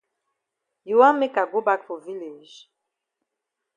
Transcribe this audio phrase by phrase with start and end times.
[0.87, 2.53] You wan make I go bak for village?